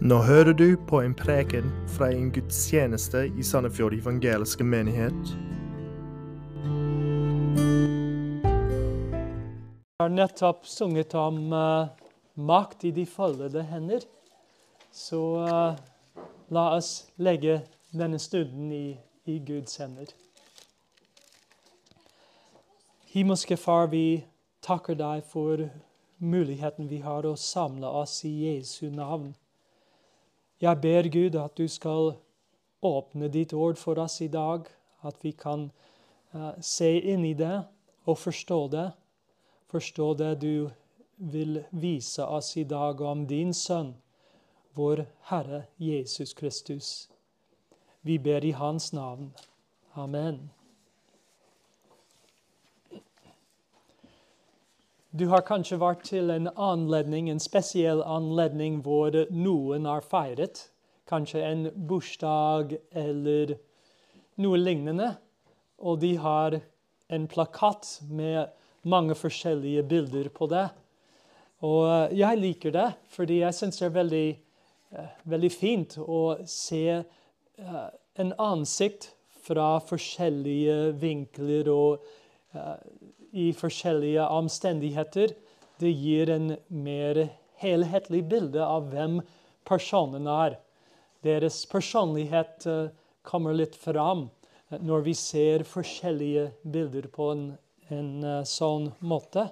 [0.00, 5.30] Nå hører du på en preken fra en gudstjeneste i Sandefjord evangeliske menighet.
[9.96, 11.88] Jeg har nettopp sunget om uh,
[12.36, 14.04] makt i de foldede hender.
[14.92, 15.72] Så uh,
[16.52, 20.12] la oss legge denne stunden i, i Guds hender.
[23.16, 24.26] Himmelske Far, vi
[24.60, 25.64] takker deg for
[26.20, 29.32] muligheten vi har å samle oss i Jesu navn.
[30.60, 32.14] Jeg ber Gud at du skal
[32.82, 34.64] åpne ditt ord for oss i dag,
[35.04, 35.68] at vi kan
[36.34, 37.60] uh, se inn i det
[38.06, 38.88] og forstå det.
[39.68, 40.70] Forstå det du
[41.16, 43.94] vil vise oss i dag om din sønn,
[44.76, 47.08] vår Herre Jesus Kristus.
[48.02, 49.32] Vi ber i Hans navn.
[49.94, 50.55] Amen.
[55.16, 60.66] Du har kanskje vært til en anledning, en spesiell anledning hvor noen har feiret.
[61.08, 63.54] Kanskje en bursdag eller
[64.42, 65.14] noe lignende.
[65.80, 66.58] Og de har
[67.08, 68.50] en plakat med
[68.84, 70.66] mange forskjellige bilder på det.
[71.64, 74.26] Og eh, jeg liker det, fordi jeg syns det er veldig,
[74.98, 77.88] uh, veldig, fint å se uh,
[78.20, 79.14] en ansikt
[79.46, 82.22] fra forskjellige vinkler og uh,
[83.36, 85.34] i forskjellige omstendigheter.
[85.80, 87.26] Det gir en mer
[87.60, 89.20] helhetlig bilde av hvem
[89.68, 90.56] personen er.
[91.26, 92.88] Deres personlighet eh,
[93.26, 94.28] kommer litt fram
[94.70, 97.44] når vi ser forskjellige bilder på en,
[97.90, 99.48] en eh, sånn måte.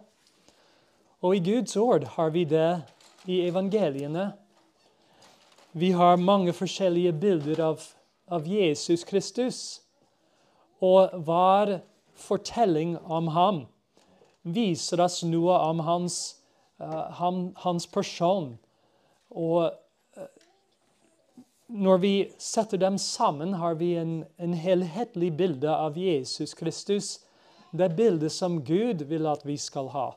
[1.24, 2.70] Og i Guds ord har vi det
[3.30, 4.30] i evangeliene.
[5.72, 7.82] Vi har mange forskjellige bilder av,
[8.28, 9.62] av Jesus Kristus.
[10.84, 11.78] Og hver
[12.14, 13.64] fortelling om ham
[14.44, 16.36] viser oss noe om hans,
[16.78, 18.54] ham, hans person.
[19.30, 19.72] Og
[20.18, 20.28] uh,
[21.68, 27.18] når vi setter dem sammen, har vi en, en helhetlig bilde av Jesus Kristus.
[27.72, 30.12] Det bildet som Gud vil at vi skal ha.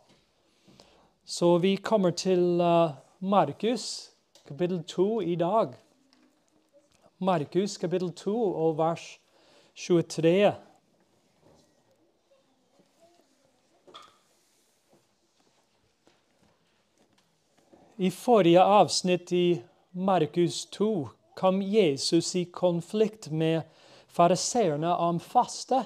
[1.26, 4.12] Så vi kommer til uh, Markus
[4.48, 5.74] kapittel 2 i dag.
[7.20, 9.20] Markus kapittel 2 og vers
[9.76, 10.67] 23.
[18.00, 23.62] I forrige avsnitt i Markus 2 kom Jesus i konflikt med
[24.08, 25.80] fariseerne om faste.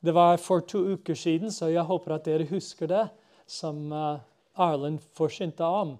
[0.00, 3.04] Det var for to uker siden, så jeg håper at dere husker det,
[3.46, 4.18] som uh,
[4.58, 5.92] Arlen forsynte om.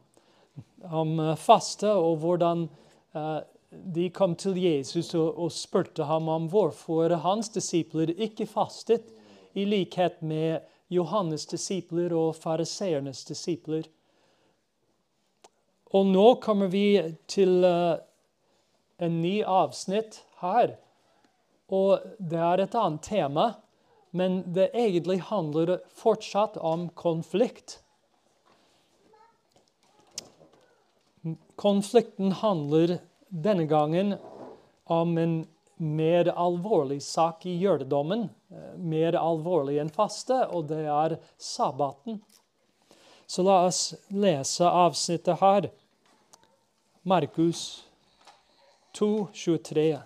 [0.83, 2.67] Om uh, faste og hvordan
[3.15, 3.39] uh,
[3.71, 9.07] de kom til Jesus og spurte ham om hvorfor hans disipler ikke fastet,
[9.55, 13.87] i likhet med Johannes' disipler og fariseernes disipler.
[15.91, 17.99] Og nå kommer vi til uh,
[19.03, 20.77] en ny avsnitt her.
[21.71, 23.47] Og det er et annet tema,
[24.11, 27.79] men det egentlig handler fortsatt om konflikt.
[31.61, 34.17] Konflikten handler denne gangen
[34.91, 35.35] om en
[35.81, 38.29] mer alvorlig sak i jødedommen.
[38.51, 42.21] Eh, mer alvorlig enn faste, og det er sabbaten.
[43.31, 45.71] Så la oss lese avsnittet her.
[47.03, 47.85] Markus
[48.93, 50.01] 2, 23.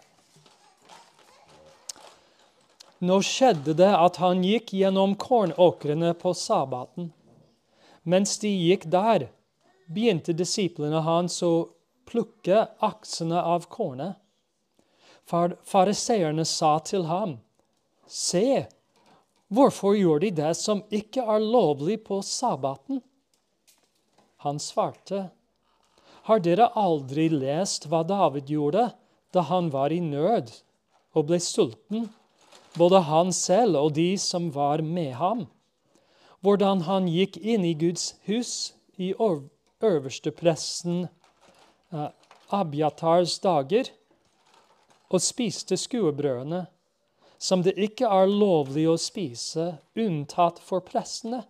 [2.99, 7.10] Nå skjedde det at han gikk gjennom kornåkrene på sabbaten.
[8.06, 9.27] Mens de gikk der,
[9.91, 11.66] begynte disiplene hans å
[12.06, 14.15] plukke aksene av kornet.
[15.27, 17.41] Fariseerne sa til ham,
[18.06, 18.69] Se,
[19.50, 23.03] hvorfor gjør de det som ikke er lovlig på sabbaten?
[24.47, 25.33] Han svarte,
[26.24, 28.88] har dere aldri lest hva David gjorde
[29.34, 30.52] da han var i nød
[31.14, 32.08] og ble sulten,
[32.78, 35.46] både han selv og de som var med ham?
[36.44, 39.12] Hvordan han gikk inn i Guds hus i
[39.84, 41.06] øverstepresten
[41.92, 42.09] uh,
[42.53, 43.91] Abiatars dager
[45.10, 46.65] og spiste skuebrødene,
[47.38, 51.42] som det ikke er lovlig å spise, unntatt for prestene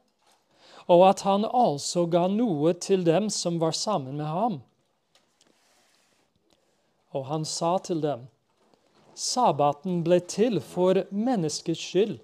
[0.87, 4.61] og at han altså ga noe til dem som var sammen med ham.
[7.15, 8.27] Og han sa til dem,
[9.15, 12.19] sabbaten ble til for menneskets skyld,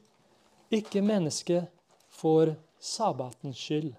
[0.71, 1.71] ikke mennesket
[2.21, 3.93] for sabbatens skyld.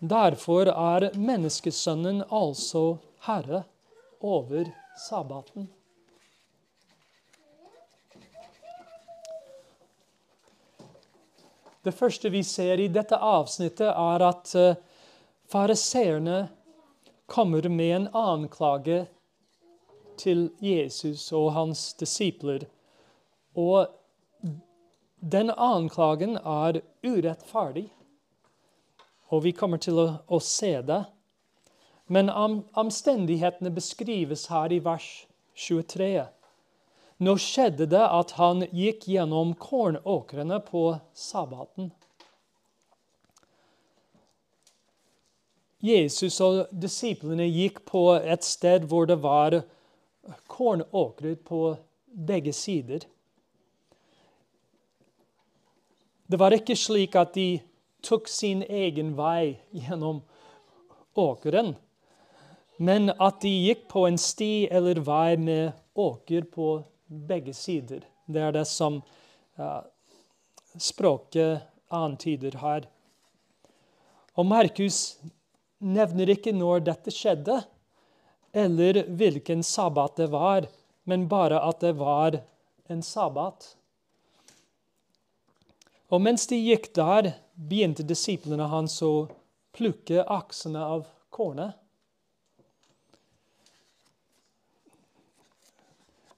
[0.00, 3.64] Derfor er menneskesønnen altså herre
[4.20, 5.68] over sabbaten.
[11.84, 14.74] Det første vi ser i dette avsnittet, er at uh,
[15.48, 16.48] fariseerne
[17.30, 19.06] kommer med en anklage
[20.20, 22.66] til Jesus og hans disipler.
[23.56, 23.86] Og
[25.20, 27.86] den anklagen er urettferdig.
[29.30, 31.04] Og vi kommer til å, å se det.
[32.10, 35.08] Men om, omstendighetene beskrives her i vers
[35.54, 36.26] 23.
[37.20, 41.90] Nå skjedde det at han gikk gjennom kornåkrene på sabbaten.
[45.84, 49.58] Jesus og disiplene gikk på et sted hvor det var
[50.48, 51.60] kornåkre på
[52.08, 53.04] begge sider.
[56.30, 57.60] Det var ikke slik at de
[58.06, 60.22] tok sin egen vei gjennom
[61.18, 61.74] åkeren,
[62.80, 66.78] men at de gikk på en sti eller vei med åker på
[67.10, 68.04] begge sider.
[68.26, 69.00] Det er det som
[69.58, 69.82] uh,
[70.78, 72.86] språket antyder her.
[74.38, 75.18] Og Markus
[75.82, 77.58] nevner ikke når dette skjedde,
[78.54, 80.68] eller hvilken sabbat det var,
[81.04, 82.38] men bare at det var
[82.90, 83.74] en sabbat.
[86.10, 89.28] Og mens de gikk der, begynte disiplene hans å
[89.76, 91.76] plukke aksene av kornet.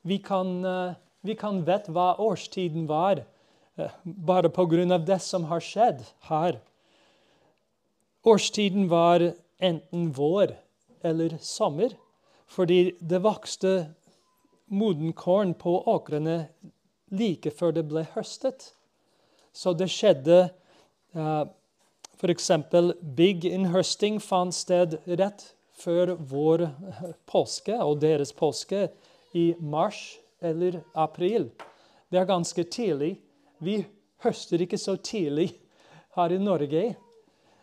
[0.03, 3.23] Vi kan, uh, vi kan vite hva årstiden var,
[3.79, 4.99] uh, bare pga.
[4.99, 6.61] det som har skjedd her.
[8.25, 10.57] Årstiden var enten vår
[11.03, 11.95] eller sommer,
[12.47, 13.95] fordi det vokste
[14.67, 16.49] modenkorn på åkrene
[17.11, 18.73] like før det ble høstet.
[19.53, 20.51] Så det skjedde
[21.15, 21.47] uh,
[22.19, 22.51] F.eks.
[23.03, 26.69] big innhøsting fant sted rett før vår
[27.27, 28.89] påske og deres påske
[29.33, 31.51] i mars eller april.
[32.09, 33.17] Det er ganske tidlig.
[33.63, 33.83] Vi
[34.25, 35.53] høster ikke så tidlig
[36.17, 36.83] her i Norge.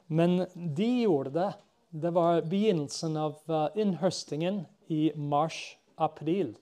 [0.08, 1.52] Men de gjorde det.
[1.90, 6.56] Det var begynnelsen av uh, innhøstingen i mars-april.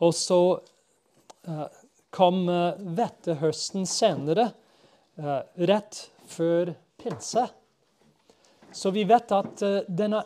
[0.00, 0.40] Og så
[1.48, 1.66] uh,
[2.12, 4.50] kom uh, vettehøsten senere,
[5.20, 5.98] rett
[6.30, 7.42] før pinse.
[8.72, 10.22] Så vi vet at denne,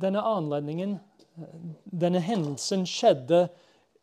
[0.00, 0.94] denne anledningen,
[1.84, 3.48] denne hendelsen, skjedde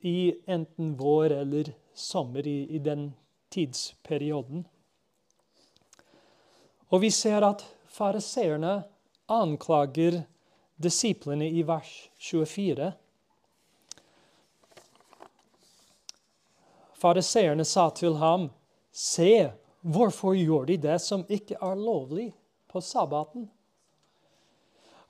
[0.05, 3.09] i enten vår eller sommer i, i den
[3.53, 4.65] tidsperioden.
[6.93, 8.83] Og vi ser at fariseerne
[9.31, 10.21] anklager
[10.77, 11.91] disiplene i vers
[12.21, 12.91] 24.
[16.95, 18.49] Fariseerne sa til ham,
[18.95, 19.51] Se,
[19.81, 22.29] hvorfor gjør de det som ikke er lovlig
[22.71, 23.49] på sabbaten?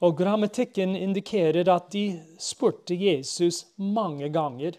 [0.05, 2.03] Og Grammatikken indikerer at de
[2.37, 4.77] spurte Jesus mange ganger.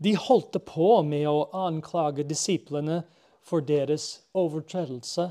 [0.00, 3.02] De holdt på med å anklage disiplene
[3.46, 5.28] for deres overtredelse.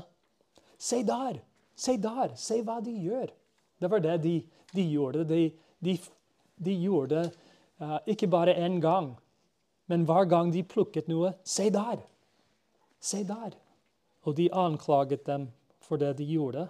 [0.80, 1.42] Se der!
[1.76, 2.32] Se der!
[2.36, 3.28] Se hva de gjør!
[3.80, 4.34] Det var det de,
[4.72, 5.26] de gjorde.
[5.28, 5.42] De,
[5.84, 5.98] de,
[6.56, 7.26] de gjorde
[7.80, 9.14] uh, ikke bare én gang,
[9.88, 12.00] men hver gang de plukket noe Se der!
[13.00, 13.56] Se der!
[14.24, 16.68] Og de anklaget dem for det de gjorde.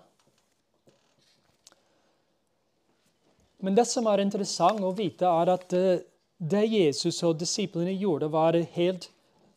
[3.60, 6.00] Men det som er interessant å vite, er at uh,
[6.40, 9.10] det Jesus og disiplene gjorde, var helt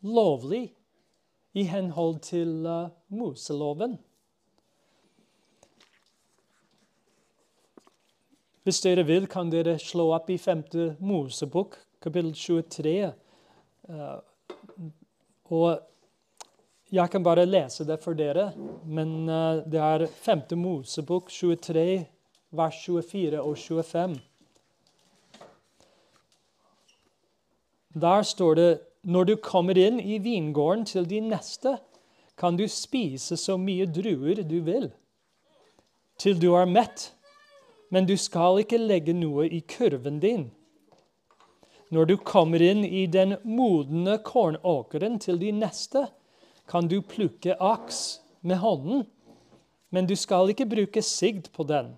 [0.04, 0.66] lovlig
[1.56, 3.96] i henhold til uh, Moseloven.
[8.64, 10.66] Hvis dere vil, kan dere slå opp i 5.
[11.04, 12.94] Mosebok, kapittel 23.
[13.88, 14.20] Uh,
[15.52, 15.80] og
[16.92, 18.50] jeg kan bare lese det for dere,
[18.84, 19.26] men
[19.68, 20.44] det er 5.
[20.60, 22.04] Mosebok 23,
[22.56, 24.18] vers 24 og 25.
[27.94, 28.70] Der står det
[29.04, 31.76] når du kommer inn i vingården til din neste,
[32.36, 34.88] kan du spise så mye druer du vil,
[36.18, 37.12] til du er mett,
[37.90, 40.48] men du skal ikke legge noe i kurven din.
[41.94, 46.08] Når du kommer inn i den modne kornåkeren til din neste,
[46.66, 49.04] kan du plukke aks med hånden,
[49.94, 51.92] men du skal ikke bruke sigd på den,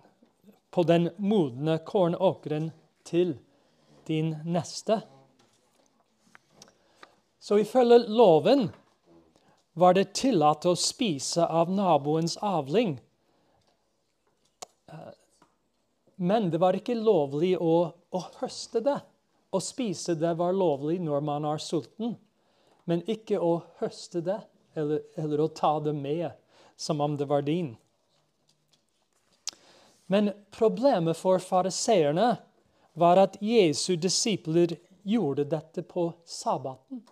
[0.77, 2.67] på den modne kornåkeren
[3.05, 3.31] til
[4.05, 4.99] din neste.
[7.41, 8.67] Så ifølge loven
[9.73, 12.99] var det tillatt å spise av naboens avling.
[14.93, 15.17] Eh,
[16.21, 17.79] men det var ikke lovlig å,
[18.13, 18.99] å høste det.
[19.49, 22.19] Å spise det var lovlig når man er sulten,
[22.85, 24.43] men ikke å høste det
[24.77, 26.37] eller, eller å ta det med
[26.77, 27.79] som om det var din.
[30.07, 32.37] Men problemet for fariseerne
[32.95, 37.03] var at Jesu disipler gjorde dette på sabbaten.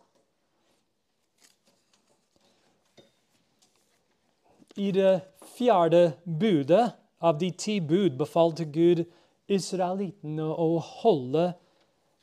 [4.76, 5.20] I det
[5.56, 9.04] fjerde budet av de ti bud befalte Gud
[9.46, 11.52] israelittene å holde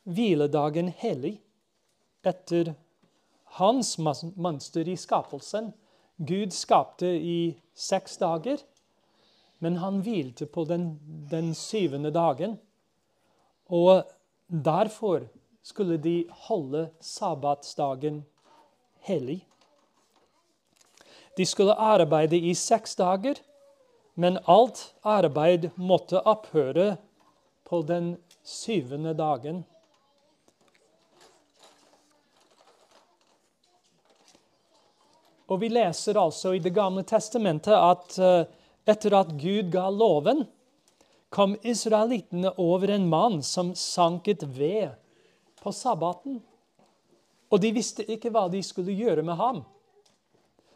[0.04, 1.38] hviledagen hellig
[2.26, 2.74] etter
[3.58, 5.72] hans mønster i skapelsen.
[6.16, 8.60] Gud skapte i seks dager,
[9.62, 10.96] men han hvilte på den,
[11.30, 12.56] den syvende dagen.
[13.70, 14.02] Og
[14.50, 15.28] derfor
[15.62, 18.24] skulle de holde sabbatsdagen
[19.06, 19.44] hellig.
[21.38, 23.38] De skulle arbeide i seks dager,
[24.14, 26.96] men alt arbeid måtte opphøre
[27.64, 29.62] på den syvende dagen.
[35.46, 40.44] Og vi leser altså i Det gamle testamentet at uh, etter at Gud ga loven,
[41.32, 44.92] kom israelittene over en mann som sanket ved
[45.62, 46.40] på sabbaten.
[47.52, 49.62] Og de visste ikke hva de skulle gjøre med ham.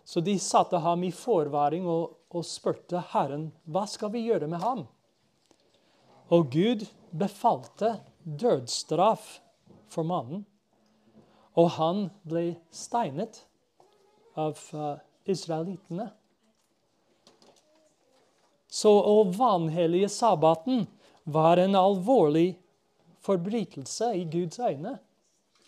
[0.07, 4.63] Så de satte ham i forvaring og, og spurte Herren, hva skal vi gjøre med
[4.63, 4.85] ham?
[6.31, 9.41] Og Gud befalte dødsstraff
[9.91, 10.45] for mannen,
[11.57, 13.43] og han ble steinet
[14.37, 16.11] av uh, israelittene.
[18.77, 20.85] Så å vanhellige sabbaten
[21.25, 22.59] var en alvorlig
[23.25, 24.99] forbrytelse i Guds øyne.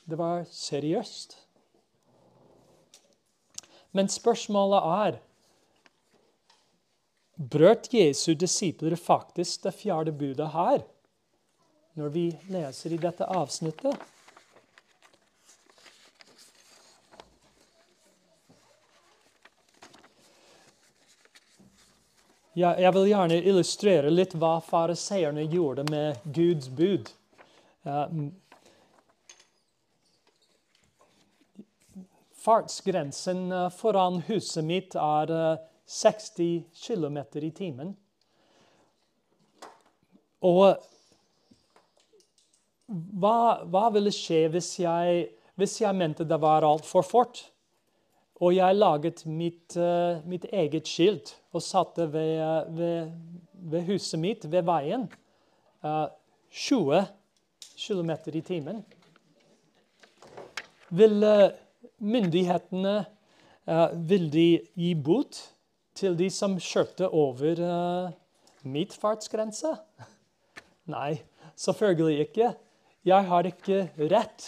[0.04, 1.38] Det var seriøst.
[3.96, 5.18] Men spørsmålet er
[7.38, 10.82] Brøt Jesu disipler faktisk det fjerde budet her,
[11.94, 13.94] når vi leser i dette avsnittet?
[22.58, 27.10] Jeg vil gjerne illustrere litt hva fariseerne gjorde med Guds bud.
[32.48, 35.32] Fartsgrensen eh, foran huset mitt er
[35.86, 37.92] 60 eh, km i timen.
[40.48, 40.78] Og
[42.88, 43.38] hva,
[43.68, 45.26] hva ville skje hvis jeg,
[45.60, 47.42] hvis jeg mente det var altfor fort?
[48.38, 53.10] Og jeg laget mitt, uh, mitt eget skilt og satte ved, ved,
[53.52, 55.08] ved, huset mitt, ved veien,
[55.82, 56.06] uh,
[56.54, 57.02] 20
[57.74, 58.84] km i timen.
[60.90, 61.48] Vil uh,
[61.98, 62.98] myndighetene
[64.08, 65.36] vil de gi bot
[65.98, 67.58] til de som kjørte over
[68.64, 69.74] mitt fartsgrense?
[70.88, 71.18] Nei,
[71.52, 72.48] selvfølgelig ikke.
[73.04, 74.46] Jeg har ikke rett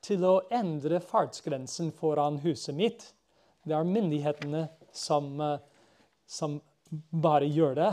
[0.00, 3.04] til å endre fartsgrensen foran huset mitt.
[3.64, 5.58] Det er myndighetene som, eh,
[6.26, 6.60] som
[7.10, 7.92] bare gjør det.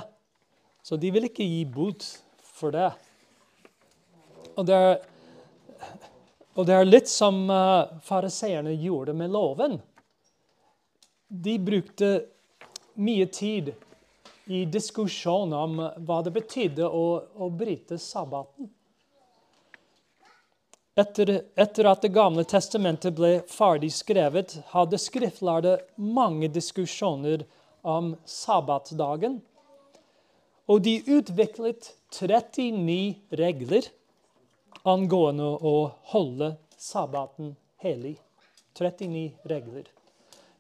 [0.83, 2.03] Så de vil ikke gi bot
[2.41, 2.89] for det.
[4.57, 4.97] Og det er,
[6.57, 9.77] og det er litt som uh, fariseerne gjorde med loven.
[11.27, 12.09] De brukte
[12.99, 13.71] mye tid
[14.51, 17.05] i diskusjon om hva det betydde å,
[17.39, 18.67] å bryte sabbaten.
[20.95, 27.45] Etter, etter, at Det gamle testamentet ble ferdig skrevet, hadde skriftlærde mange diskusjoner
[27.81, 29.38] om sabbatsdagen.
[30.67, 33.88] Og de utviklet 39 regler
[34.83, 35.75] angående å
[36.12, 38.17] holde sabbaten hellig.
[38.75, 39.88] 39 regler.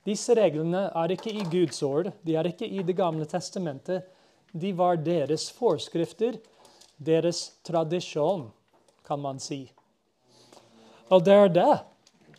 [0.07, 4.07] Disse reglene er ikke i Guds ord, de er ikke i Det gamle testamentet.
[4.51, 6.39] De var deres forskrifter,
[6.97, 8.47] deres tradisjon,
[9.03, 9.67] kan man si.
[11.11, 11.73] Og det er det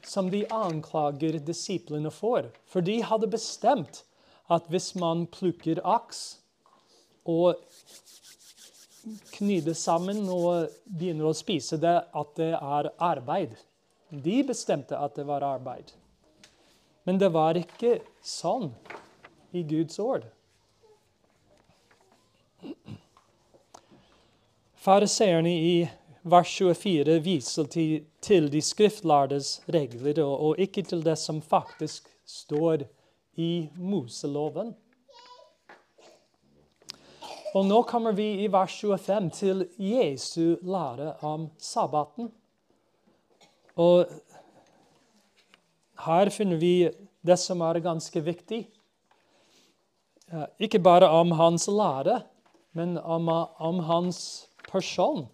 [0.08, 2.48] som de anklager disiplene for.
[2.66, 4.02] For de hadde bestemt
[4.52, 6.22] at hvis man plukker aks
[7.28, 7.60] og
[9.34, 13.56] knyter sammen og begynner å spise det, at det er arbeid.
[14.10, 15.92] De bestemte at det var arbeid.
[17.04, 18.70] Men det var ikke sånn
[19.52, 20.26] i Guds ord.
[24.82, 25.74] Fariseerne i
[26.22, 32.08] vers 24 viser til, til de skriftlærdes regler, og, og, ikke til det som faktisk
[32.26, 32.86] står
[33.40, 34.74] i Moseloven.
[37.52, 42.30] Og nå kommer vi i vers 25 til Jesu lære om sabbaten.
[43.76, 44.06] Og
[46.06, 46.88] her finner vi
[47.22, 48.62] det som er ganske viktig.
[50.58, 52.22] Ikke bare om hans lære,
[52.72, 53.28] men om,
[53.60, 55.26] om hans person.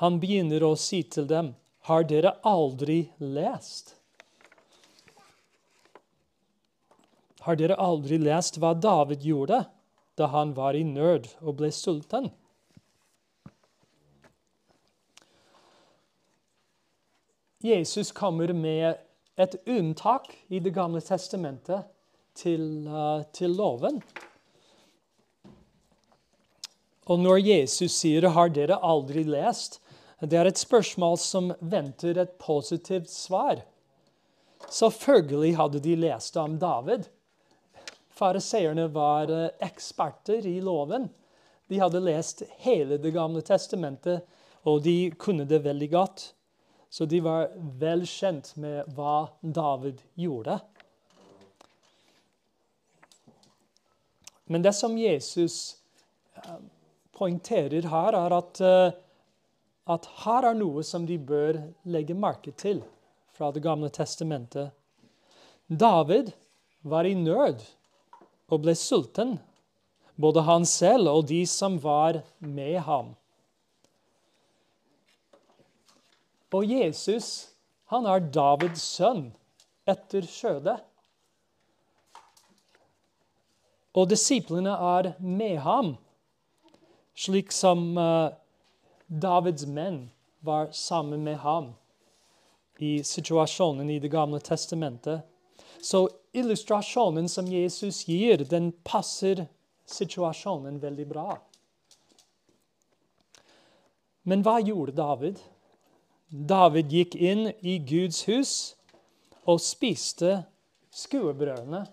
[0.00, 1.54] Han begynner å si til dem,
[1.88, 3.94] 'Har dere aldri lest?'
[7.46, 9.66] Har dere aldri lest hva David gjorde
[10.18, 12.32] da han var i nød og ble sulten?
[17.62, 18.98] Jesus kommer med
[19.38, 21.86] et unntak i Det gamle testamentet
[22.34, 24.02] til, uh, til loven.
[27.06, 29.80] Og når Jesus sier 'har dere aldri lest',
[30.20, 33.60] det er et spørsmål som venter et positivt svar.
[34.72, 37.04] Selvfølgelig hadde de lest om David.
[38.16, 41.10] Fariseerne var eh, eksperter i loven.
[41.68, 44.24] De hadde lest hele Det gamle testamentet,
[44.64, 46.32] og de kunne det veldig godt.
[46.88, 50.60] Så de var vel kjent med hva David gjorde.
[54.46, 55.76] Men det som Jesus
[56.40, 56.62] eh,
[57.12, 58.94] poengterer her, er at, eh,
[59.86, 62.82] at her er noe som de bør legge merke til
[63.36, 64.72] fra Det gamle testamentet.
[65.68, 66.32] David
[66.82, 67.62] var i nød
[68.48, 69.36] og ble sulten,
[70.16, 73.14] både han selv og de som var med ham.
[76.56, 77.52] Og Jesus,
[77.92, 79.28] han er Davids sønn
[79.86, 80.78] etter skjødet.
[83.96, 85.94] Og disiplene er med ham,
[87.16, 88.32] slik som uh,
[89.06, 90.10] Davids menn
[90.40, 91.72] var sammen med ham
[92.78, 95.20] i situasjonen i Det gamle testamentet.
[95.80, 99.46] Så illustrasjonen som Jesus gir, den passer
[99.86, 101.38] situasjonen veldig bra.
[104.22, 105.38] Men hva gjorde David?
[106.28, 108.54] David gikk inn i Guds hus
[109.46, 110.40] og spiste
[110.90, 111.84] skuebrødene.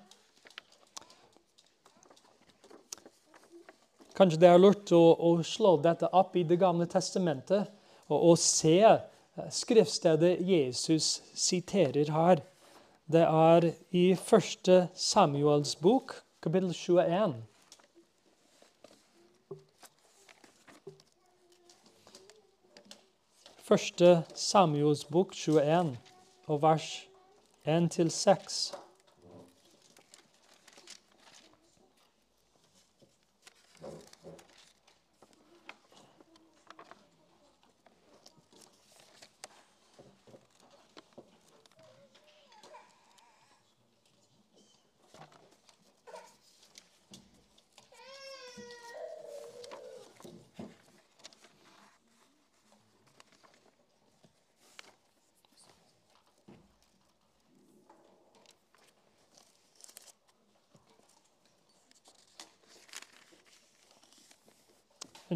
[4.13, 7.71] Kanskje det er lurt å, å, slå dette opp i Det gamle testamentet
[8.09, 12.43] og, og se eh, skriftstedet Jesus siterer her.
[13.09, 14.69] Det er i 1.
[14.93, 16.13] Samuels bok,
[16.45, 17.41] kapittel 21.
[23.63, 25.95] Første Samuels bok 21
[26.51, 26.87] og vers
[27.65, 28.82] 1-6.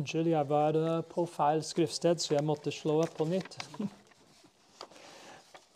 [0.08, 3.58] Unnskyld, jeg var eh, på feil skriftsted, så jeg måtte slå opp på nytt.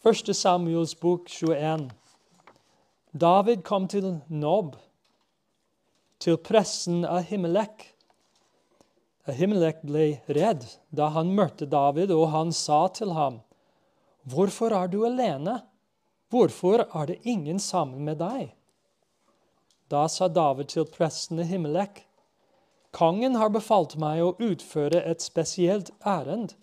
[0.05, 1.89] Første Samuels bok 21.
[3.11, 4.77] David kom til Nob,
[6.23, 7.83] til pressen av Himmelek.
[9.27, 10.63] Himmelek ble redd
[10.95, 13.41] da han møtte David, og han sa til ham,
[14.23, 15.57] 'Hvorfor er du alene?
[16.31, 18.55] Hvorfor er det ingen sammen med deg?'
[19.91, 22.05] Da sa David til presten av Himmelek,
[22.91, 26.57] Kongen har befalt meg å utføre et spesielt ærend,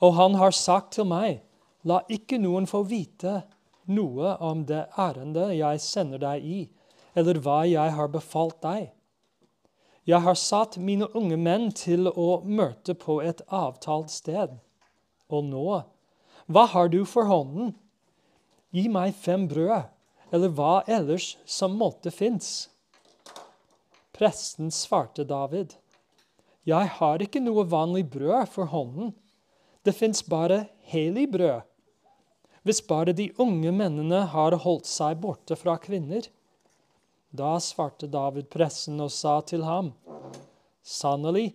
[0.00, 1.42] og han har sagt til meg,
[1.84, 3.42] la ikke noen få vite
[3.90, 6.60] noe om det ærendet jeg sender deg i,
[7.14, 8.88] eller hva jeg har befalt deg.
[10.08, 14.56] Jeg har satt mine unge menn til å møte på et avtalt sted.
[15.28, 15.82] Og nå,
[16.50, 17.74] hva har du for hånden?
[18.72, 19.90] Gi meg fem brød,
[20.32, 22.69] eller hva ellers som måtte fins.
[24.20, 25.78] Presten svarte David,
[26.68, 29.14] Jeg har ikke noe vanlig brød for hånden.
[29.80, 31.62] Det fins bare hellig brød.
[32.60, 36.28] Hvis bare de unge mennene har holdt seg borte fra kvinner.
[37.32, 39.94] Da svarte David pressen og sa til ham,
[40.84, 41.54] Sannelig,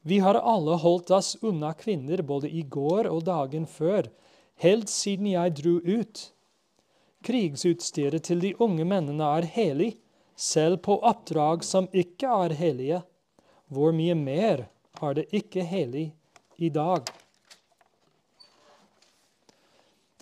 [0.00, 4.08] vi har alle holdt oss unna kvinner både i går og dagen før,
[4.64, 6.24] helt siden jeg dro ut.
[7.28, 9.92] Krigsutstyret til de unge mennene er helig,
[10.36, 13.02] selv på oppdrag som ikke er hellige,
[13.72, 14.66] hvor mye mer
[15.02, 16.10] er det ikke hellig
[16.56, 17.08] i dag?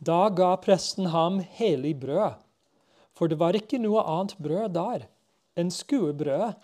[0.04, 2.38] Da ga presten ham hellig brød,
[3.14, 5.06] for det var ikke noe annet brød der
[5.58, 6.54] enn skuebrød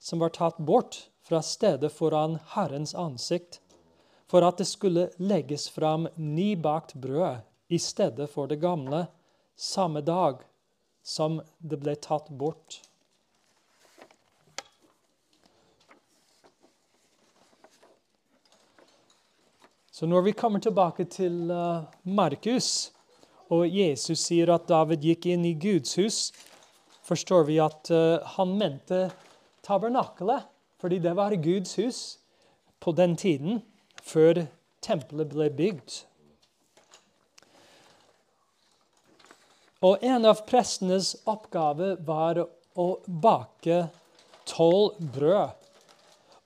[0.00, 3.60] som var tatt bort fra stedet foran Herrens ansikt,
[4.28, 9.06] for at det skulle legges fram nybakt brød i stedet for det gamle,
[9.56, 10.40] samme dag
[11.04, 12.80] som det ble tatt bort.
[19.98, 22.92] Så når vi kommer tilbake til uh, Markus,
[23.50, 26.18] og Jesus sier at David gikk inn i Guds hus,
[27.02, 29.00] forstår vi at uh, han mente
[29.66, 30.46] tabernakelet,
[30.78, 31.98] fordi det var Guds hus
[32.78, 33.58] på den tiden,
[33.98, 34.44] før
[34.86, 35.96] tempelet ble bygd.
[39.82, 42.44] Og en av prestenes oppgaver var
[42.78, 42.88] å
[43.26, 43.88] bake
[44.46, 45.58] tolv brød.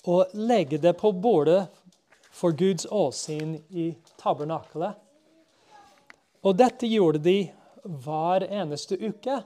[0.02, 1.68] og legge det på bordet
[2.32, 4.96] for Guds åsyn i tabernakelet.
[6.42, 7.36] Og dette gjorde de
[7.82, 9.42] hver eneste uke.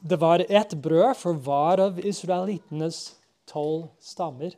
[0.00, 3.02] Det var ett brød for hver av israelittenes
[3.50, 4.54] tolv stammer.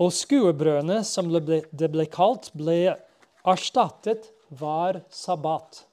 [0.00, 2.96] Og skuebrødene, som det ble kalt, ble
[3.48, 5.84] erstattet hver sabbat.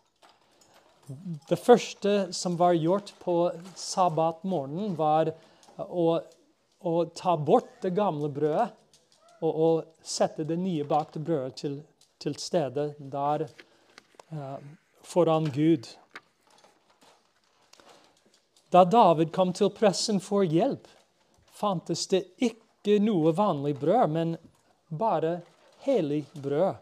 [1.50, 3.36] Det første som var gjort på
[3.78, 5.32] sabbatmorgenen, var
[5.78, 6.20] å,
[6.80, 8.70] å, ta bort det gamle brødet
[9.42, 11.80] og, og sette det nye bakte brødet til,
[12.20, 13.48] til stede der
[14.32, 14.58] uh,
[15.04, 15.88] foran Gud.
[18.70, 20.86] Da David kom til pressen for hjelp,
[21.50, 24.36] fantes det ikke noe vanlig brød, men
[24.90, 25.40] bare
[25.86, 26.78] hellig brød.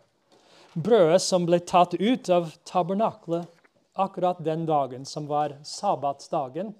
[0.77, 3.47] Brødet som ble tatt ut av tabernaklet
[3.97, 6.75] akkurat den dagen som var sabbatsdagen.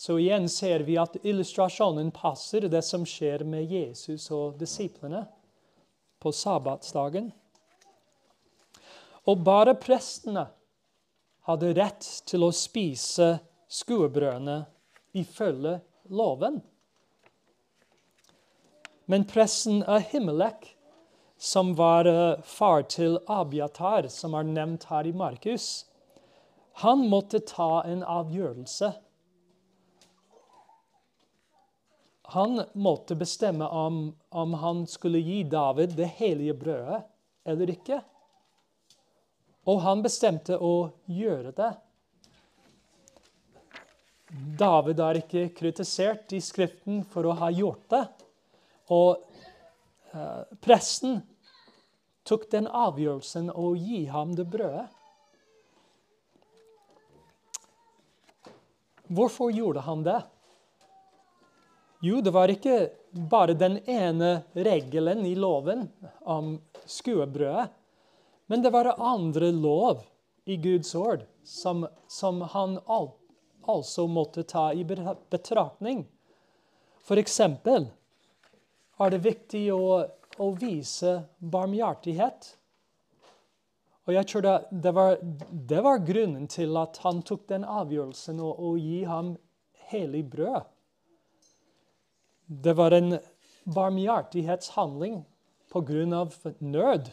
[0.00, 5.26] Så igjen ser vi at illustrasjonen passer det som skjer med Jesus og disiplene
[6.24, 7.26] på sabbatsdagen.
[9.28, 10.46] Og bare prestene
[11.44, 13.28] hadde rett til å spise
[13.68, 14.62] skuebrødene
[15.20, 15.74] ifølge
[16.08, 16.56] loven.
[19.04, 20.64] Men presten Ahimelek,
[21.36, 25.68] som var eh, far til Abiatar, som er nevnt her i Markus,
[26.86, 28.94] han måtte ta en avgjørelse.
[32.30, 37.02] Han måtte bestemme om, om han skulle gi David det hellige brødet
[37.44, 37.98] eller ikke.
[39.66, 41.72] Og han bestemte å gjøre det.
[44.62, 48.04] David er ikke kritisert i Skriften for å ha gjort det.
[48.94, 49.18] Og
[50.14, 51.18] eh, presten
[52.22, 54.86] tok den avgjørelsen å gi ham det brødet.
[59.10, 60.20] Hvorfor gjorde han det?
[62.00, 62.76] Jo, det var ikke
[63.12, 65.84] bare den ene regelen i loven
[66.24, 66.54] om
[66.88, 67.66] skuebrødet,
[68.48, 70.00] men det var andre lov
[70.48, 76.06] i Guds ord som, som han altså måtte ta i betraktning.
[77.04, 77.90] For eksempel
[79.00, 80.00] er det viktig å,
[80.40, 82.50] å vise barmhjertighet.
[84.08, 88.40] Og jeg tror det, det, var, det, var, grunnen til at han tok den avgjørelsen
[88.40, 89.34] å, å gi ham
[89.92, 90.64] hellig brød.
[92.50, 93.18] Det var en
[93.64, 95.20] barmhjertighetshandling
[96.14, 97.10] av nød.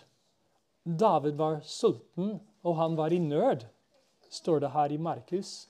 [0.84, 3.67] David var sulten, og han var i nød,
[4.30, 5.67] står det her i Markus.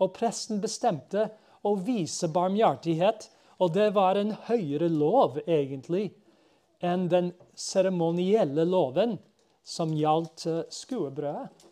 [0.00, 1.28] Og presten bestemte
[1.62, 3.28] å vise barmhjertighet
[3.62, 6.10] og det var en høyere lov, egentlig,
[6.84, 9.16] enn den seremonielle loven
[9.64, 11.70] som gjaldt eh, skuebrødet.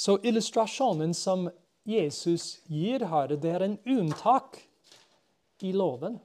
[0.00, 1.50] Så illustrasjonen som
[1.84, 4.58] Jesus gir her, det er en unntak
[5.60, 6.18] i loven.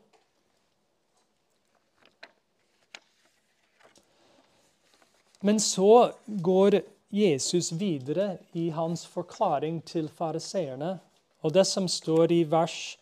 [5.41, 10.97] Men så går Jesus videre i hans forklaring til fariseerne
[11.45, 12.97] og det som står i vers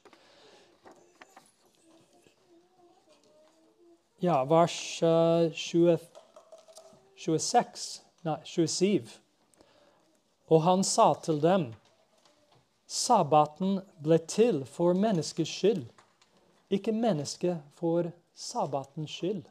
[4.24, 6.00] Ja, vers 20, eh,
[7.20, 9.10] 26 Nei, 27.
[10.48, 11.66] Og han sa til dem
[12.94, 15.88] Sabbaten ble til for menneskets skyld,
[16.70, 19.48] ikke mennesket for sabbatens skyld.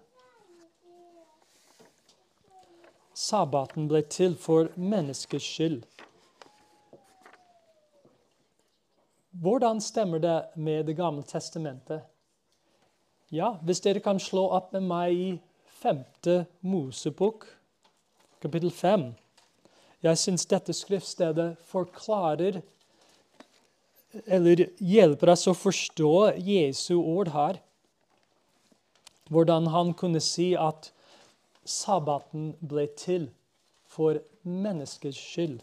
[3.19, 5.83] Sabbaten ble til for menneskets skyld.
[9.43, 12.03] Hvordan stemmer det med Det gamle testamentet?
[13.33, 15.31] Ja, hvis dere kan slå opp med meg i
[15.83, 17.49] femte Mosebok,
[18.41, 19.15] kapittel fem.
[20.03, 22.63] Jeg syns dette skriftstedet forklarer
[24.27, 27.61] eller hjelper oss å forstå Jesu ord her.
[29.33, 30.91] Hvordan han kunne si at
[31.65, 33.31] sabbaten ble til
[33.89, 35.63] for menneskets skyld.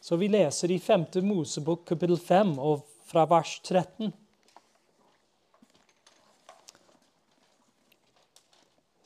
[0.00, 1.06] Så vi leser i 5.
[1.26, 4.12] Mosebok kapittel 5 og fra vers 13.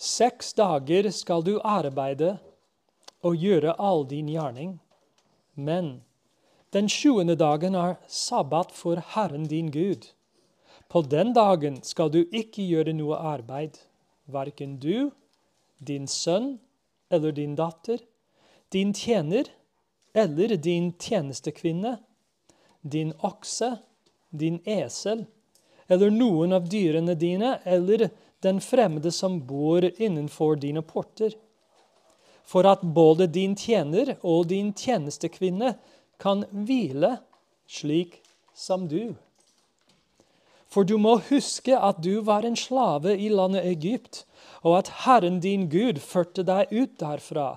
[0.04, 2.37] Seks dager skal du arbeide
[3.24, 4.76] og gjøre all din gjerning.
[5.56, 6.02] Men
[6.74, 10.08] den sjuende dagen er sabbat for Herren din Gud.
[10.90, 13.78] På den dagen skal du ikke gjøre noe arbeid,
[14.26, 15.12] verken du,
[15.78, 16.56] din sønn
[17.14, 18.02] eller din datter,
[18.74, 19.50] din tjener
[20.14, 21.96] eller din tjenestekvinne,
[22.82, 23.76] din okse,
[24.30, 25.24] din esel,
[25.87, 28.08] eller noen av dyrene dine, eller
[28.42, 31.34] den fremmede som bor innenfor dine porter.
[32.44, 35.74] For at både din tjener og din tjenestekvinne
[36.22, 37.16] kan hvile
[37.66, 38.20] slik
[38.55, 39.14] som du.
[40.68, 44.24] For du må huske at du var en slave i landet Egypt,
[44.66, 47.55] og at Herren din Gud førte deg ut derfra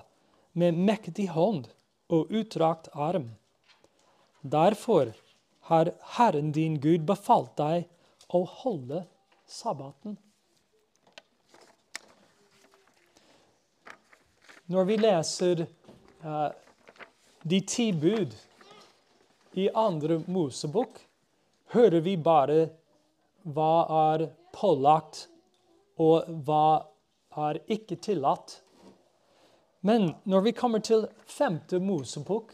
[0.58, 1.66] med mektig hånd
[2.14, 3.32] og utdrakt arm.
[4.42, 5.12] Derfor
[5.68, 7.88] har Herren din Gud befalt deg
[8.30, 9.02] å holde
[9.48, 10.16] sabbaten.
[14.68, 15.64] Når vi leser
[16.22, 16.50] uh,
[17.42, 18.36] de ti bud
[19.58, 21.00] i andre Mosebok,
[21.74, 22.68] hører vi bare
[23.48, 23.72] hva
[24.12, 25.26] er pålagt,
[25.98, 26.86] og hva
[27.48, 28.60] er ikke tillatt.
[29.82, 32.52] Men når vi kommer til femte Mosebok,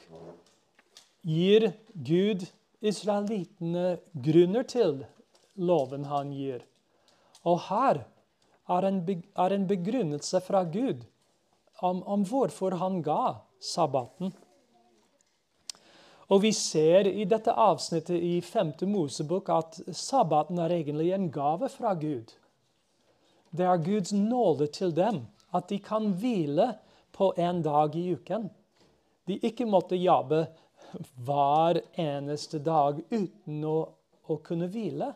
[1.25, 2.45] gir Gud
[2.85, 5.05] israelittene grunner til
[5.57, 6.64] loven han gir.
[7.45, 8.05] Og her
[8.69, 11.05] er en, begrunnelse fra Gud
[11.81, 14.33] om, om hvorfor han ga sabbaten.
[16.33, 18.73] Og vi ser i dette avsnittet i 5.
[18.89, 22.33] Mosebok at sabbaten er egentlig en gave fra Gud.
[23.51, 26.73] Det er Guds nåde til dem at de kan hvile
[27.13, 28.49] på en dag i uken.
[29.29, 30.47] De ikke måtte jobbe
[31.27, 33.79] hver eneste dag uten å,
[34.27, 35.13] å kunne hvile.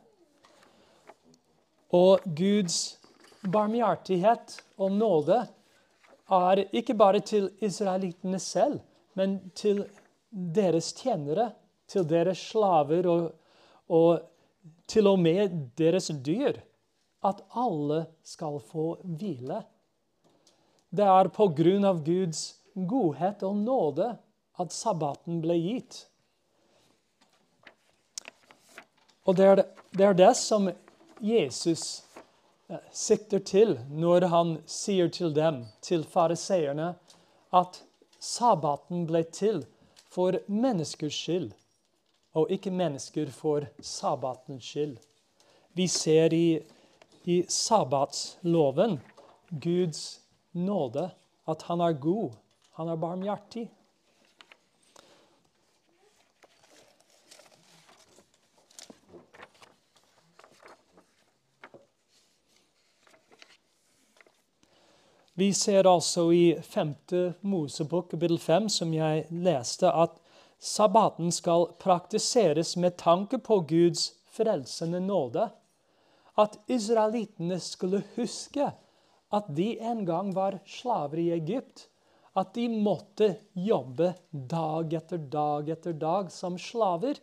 [1.94, 2.99] Og Guds
[3.42, 5.40] barmhjertighet og nåde
[6.29, 8.83] er ikke bare til israelittene selv,
[9.16, 9.87] men til
[10.31, 11.53] deres tjenere,
[11.88, 13.29] til deres slaver og,
[13.88, 14.21] og
[14.88, 16.61] til og med deres dyr.
[17.25, 19.62] At alle skal få hvile.
[20.95, 24.12] Det er på grunn av Guds godhet og nåde
[24.61, 26.05] at sabbaten ble gitt.
[29.27, 30.71] Og det er det, er det som
[31.21, 32.09] Jesus
[32.69, 36.91] Eh, sikter til når han sier til dem, til fariseerne,
[37.57, 37.81] at
[38.21, 39.62] sabbaten ble til
[40.09, 41.51] for menneskers skyld,
[42.33, 44.97] og ikke mennesker for sabbatens skyld.
[45.75, 46.61] Vi ser i,
[47.25, 48.99] i sabbatsloven
[49.51, 50.21] Guds
[50.53, 51.11] nåde,
[51.49, 52.31] at han er god,
[52.77, 53.68] han er barmhjertig.
[65.38, 66.94] Vi ser altså i 5.
[67.46, 70.16] Mosebok, kapittel 5, som jeg leste, at
[70.59, 75.44] sabbaten skal praktiseres med tanke på Guds frelsende nåde.
[76.35, 78.66] At israelittene skulle huske
[79.31, 81.87] at de en gang var slaver i Egypt.
[82.35, 87.22] At de måtte jobbe dag etter dag etter dag som slaver.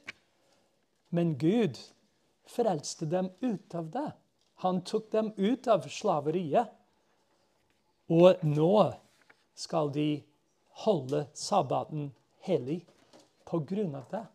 [1.11, 1.83] Men Gud
[2.47, 4.07] frelste dem ut av det.
[4.63, 6.71] Han tok dem ut av slaveriet.
[8.09, 8.93] Og nå
[9.55, 10.23] skal de
[10.85, 12.11] holde sabbaten
[12.45, 12.83] hellig
[13.45, 14.25] på grunn av det.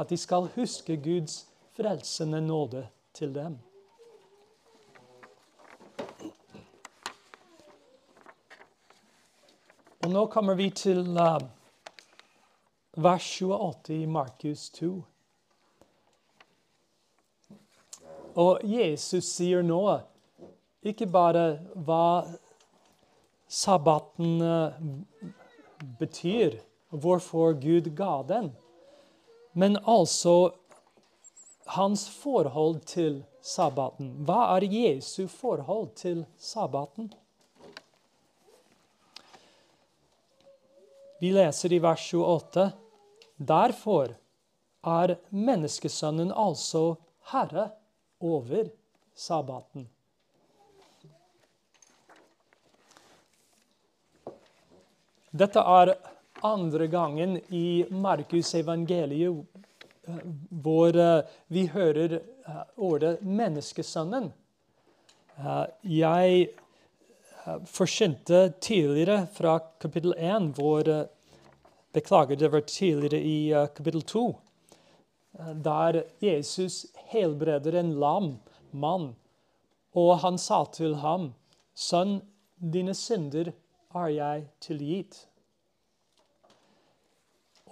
[0.00, 1.44] At de skal huske Guds
[1.76, 3.58] frelsende nåde til dem.
[10.04, 11.38] Og nå kommer vi til uh,
[12.96, 14.90] vers 28 i Markus 2.
[18.34, 19.80] Og Jesus sier nå
[20.84, 21.44] ikke bare
[21.86, 22.24] hva
[23.48, 24.72] sabbaten eh,
[25.98, 26.58] betyr,
[26.90, 28.52] hvorfor Gud ga den,
[29.52, 30.54] men altså
[31.66, 34.10] hans forhold til sabbaten.
[34.26, 37.12] Hva er Jesu forhold til sabbaten?
[41.20, 42.72] Vi leser i vers 28.:
[43.38, 44.14] Derfor
[44.84, 46.96] er menneskesønnen altså
[47.32, 47.70] herre
[48.20, 48.68] over
[49.14, 49.88] sabbaten.
[55.34, 55.90] Dette er
[56.46, 59.40] andre gangen i Markus evangeliet
[60.06, 60.18] eh,
[60.62, 64.30] hvor eh, vi hører eh, ordet 'menneskesønnen'.
[65.82, 66.48] Jeg
[67.66, 71.08] forsynte tidligere fra kapittel 1, hvor
[71.92, 74.38] Beklager, det var tidligere i kapittel 2.
[75.64, 78.38] Der Jesus helbreder en lam
[78.70, 79.16] mann,
[79.94, 81.34] og han sa til ham,
[81.74, 82.20] 'Sønn,
[82.72, 83.50] dine synder
[83.94, 85.18] er jeg tilgitt.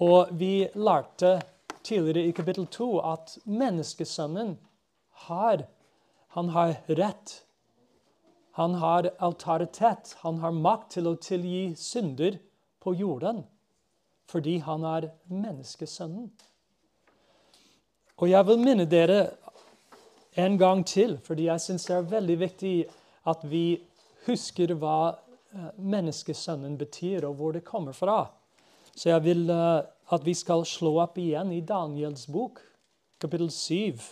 [0.03, 1.41] Og vi lærte
[1.85, 4.57] tidligere i kapittel 2 at menneskesønnen
[5.27, 5.65] har,
[6.29, 7.43] han har rett.
[8.53, 10.17] Han har autoritet.
[10.23, 12.39] Han har makt til å tilgi synder
[12.83, 13.45] på jorden
[14.33, 16.31] fordi han er menneskesønnen.
[18.17, 19.19] Og jeg vil minne dere
[20.41, 22.77] en gang til, fordi jeg syns det er veldig viktig
[23.29, 23.83] at vi
[24.25, 25.19] husker hva
[25.77, 28.25] menneskesønnen betyr, og hvor det kommer fra.
[28.97, 32.61] Så jeg vil uh, at vi skal slå opp igjen i Daniels bok,
[33.23, 34.03] kapittel 7.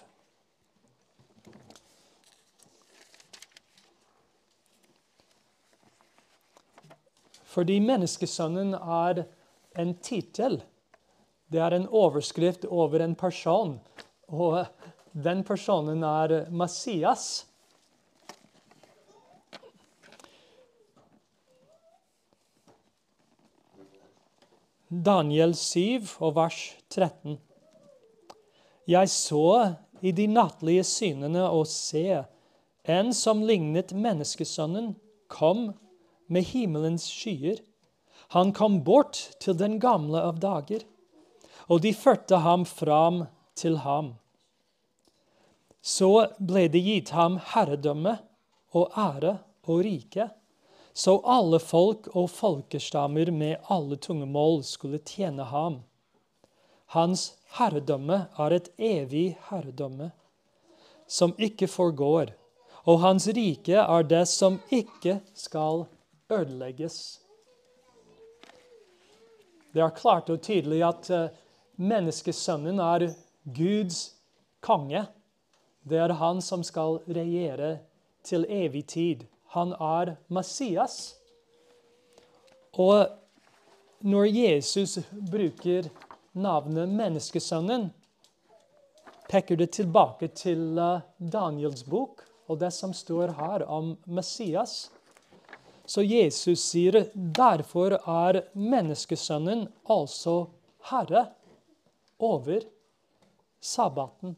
[7.51, 9.25] Fordi menneskesønnen er
[9.81, 10.61] en tittel.
[11.51, 13.75] Det er en overskrift over en person.
[14.31, 14.63] Og
[15.13, 17.50] den personen er Messias.
[24.91, 26.57] Daniel 7 og vers
[26.91, 27.37] 13.
[28.91, 32.25] Jeg så i de nattlige synene og se
[32.91, 34.97] en som lignet menneskesønnen,
[35.31, 35.69] kom
[36.27, 37.61] med himmelens skyer.
[38.35, 40.83] Han kom bort til den gamle av dager,
[41.71, 44.17] og de førte ham fram til ham.
[45.79, 48.19] Så ble det gitt ham herredømme
[48.75, 49.37] og ære
[49.71, 50.33] og rike
[51.01, 55.79] så alle folk og folkestammer med alle tungemål skulle tjene ham.
[56.93, 57.23] Hans
[57.57, 60.11] herredømme er et evig herredømme,
[61.09, 62.35] som ikke forgår,
[62.85, 65.87] og hans rike er det som ikke skal
[66.29, 67.01] ødelegges.
[69.73, 71.27] Det er klart og tydelig at uh,
[71.81, 73.09] menneskesønnen er
[73.57, 74.05] Guds
[74.61, 75.07] konge.
[75.81, 77.79] Det er han som skal regjere
[78.27, 81.17] til evig tid han er Messias.
[82.79, 83.09] Og
[84.01, 85.91] når Jesus bruker
[86.33, 87.89] navnet Menneskesønnen,
[89.31, 94.91] peker det tilbake til eh, Daniels bok og det som står her om Messias.
[95.87, 100.37] Så Jesus sier derfor er menneskesønnen altså
[100.91, 101.27] herre
[102.19, 102.63] over
[103.61, 104.37] sabbaten.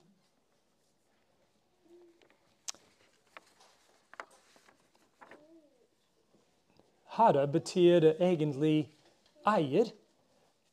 [7.13, 8.89] Herre betyr egentlig
[9.45, 9.91] eier,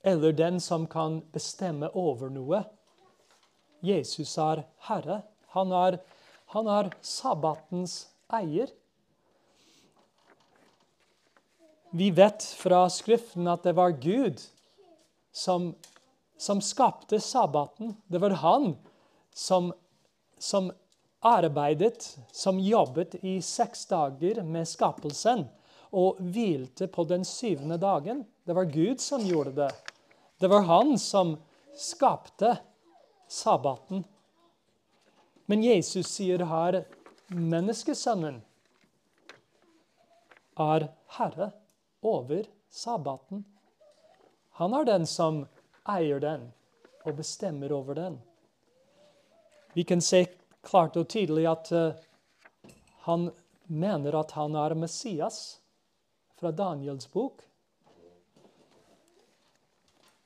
[0.03, 2.61] eller den som kan bestemme over noe.
[3.83, 5.21] Jesus er herre.
[5.55, 5.99] Han er,
[6.55, 8.71] han er sabbatens eier.
[11.91, 14.39] Vi vet fra Skriften at det var Gud
[15.35, 15.73] som,
[16.37, 17.97] som skapte sabbaten.
[18.07, 18.75] Det var han
[19.35, 19.73] som,
[20.39, 20.71] som
[21.19, 25.49] arbeidet, som jobbet i seks dager med skapelsen
[25.91, 28.25] og hvilte på den syvende dagen.
[28.45, 29.71] Det var Gud som gjorde det.
[30.39, 31.37] Det var han som
[31.77, 32.57] skapte
[33.27, 34.03] sabbaten.
[35.45, 36.83] Men Jesus sier her
[37.33, 38.41] menneskesønnen
[40.59, 41.51] er herre
[42.05, 43.43] over sabbaten.
[44.59, 45.45] Han er den som
[45.89, 46.49] eier den
[47.07, 48.19] og bestemmer over den.
[49.73, 50.25] Vi kan se
[50.61, 51.95] klart og tydelig at uh,
[53.05, 53.29] han
[53.67, 55.59] mener at han er Messias
[56.39, 57.43] fra Daniels bok.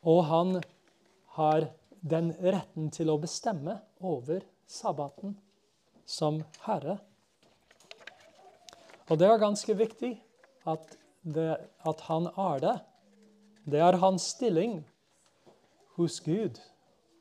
[0.03, 0.59] Og han
[1.37, 1.69] har
[2.03, 5.37] den retten til å bestemme over sabbaten
[6.05, 6.99] som herre.
[9.09, 10.13] Og det er ganske viktig
[10.69, 11.55] at, det,
[11.87, 12.75] at han er det.
[13.63, 14.81] Det er hans stilling
[15.95, 16.59] hos Gud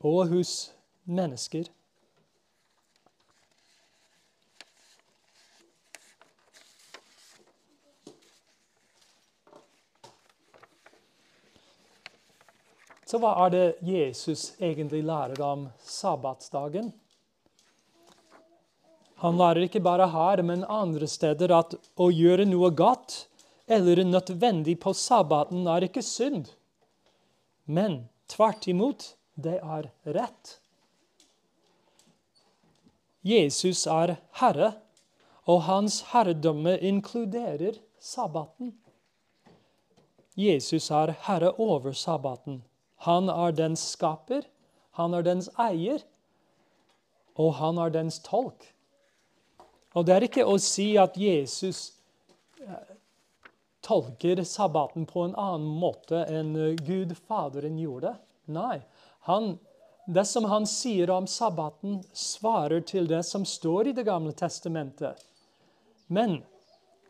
[0.03, 1.69] og hos mennesker.
[13.13, 16.87] Så hva er det Jesus egentlig lærer om sabbatsdagen?
[19.21, 23.27] Han lærer ikke bare her, men andre steder at å gjøre noe godt
[23.69, 26.49] eller nødvendig på sabbaten er ikke synd.
[27.69, 27.99] Men
[28.33, 30.57] tvert imot, det er rett.
[33.21, 34.73] Jesus er herre,
[35.45, 38.73] og hans herredømme inkluderer sabbaten.
[40.33, 42.63] Jesus er herre over sabbaten.
[43.03, 44.45] Han er dens skaper,
[44.99, 46.03] han er dens eier,
[47.35, 48.69] og han er dens tolk.
[49.93, 51.93] Og Det er ikke å si at Jesus
[52.61, 52.93] eh,
[53.85, 56.55] tolker sabbaten på en annen måte enn
[56.85, 58.15] Gud Faderen gjorde.
[58.45, 58.79] Nei.
[59.27, 59.57] Han,
[60.05, 65.21] det som han sier om sabbaten, svarer til det som står i Det gamle testamentet.
[66.07, 66.41] Men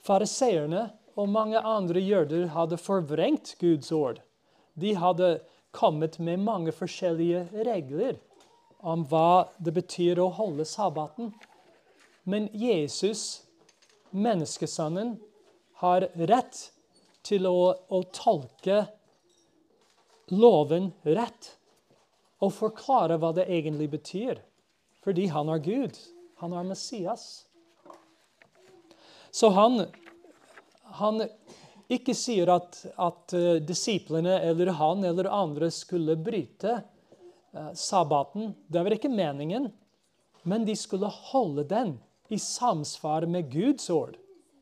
[0.03, 4.19] fariseerne og mange andre jøder hadde forvrengt Guds ord.
[4.73, 5.37] De hadde
[5.73, 8.19] kommet med mange forskjellige regler
[8.83, 11.31] om hva det betyr å holde sabbaten.
[12.29, 13.43] Men Jesus,
[14.11, 15.17] menneskesønnen,
[15.83, 16.59] har rett
[17.25, 18.85] til å, å tolke
[20.31, 21.49] loven rett
[22.43, 24.39] og forklare hva det egentlig betyr.
[25.03, 25.97] Fordi han er Gud.
[26.39, 27.45] Han er Messias.
[29.31, 29.85] Så han,
[30.99, 31.23] han
[31.95, 36.79] ikke sier at, at uh, disiplene eller han eller andre skulle bryte
[37.53, 38.53] uh, sabbaten.
[38.67, 39.69] Det var ikke meningen.
[40.43, 41.95] Men de skulle holde den
[42.27, 44.17] i samsvar med Guds ord,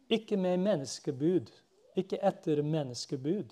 [0.09, 1.49] ikke med menneskebud.
[1.97, 3.49] Ikke etter menneskebud.